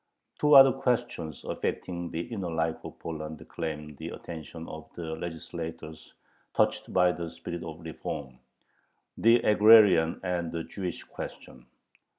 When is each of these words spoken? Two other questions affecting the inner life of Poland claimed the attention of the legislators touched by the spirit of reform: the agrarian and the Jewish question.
Two 0.39 0.55
other 0.55 0.71
questions 0.71 1.43
affecting 1.43 2.09
the 2.09 2.21
inner 2.21 2.49
life 2.49 2.83
of 2.83 2.97
Poland 2.97 3.47
claimed 3.47 3.97
the 3.97 4.09
attention 4.09 4.67
of 4.67 4.89
the 4.95 5.03
legislators 5.15 6.15
touched 6.55 6.91
by 6.91 7.11
the 7.11 7.29
spirit 7.29 7.61
of 7.63 7.81
reform: 7.85 8.39
the 9.15 9.35
agrarian 9.43 10.19
and 10.23 10.51
the 10.51 10.63
Jewish 10.63 11.03
question. 11.03 11.67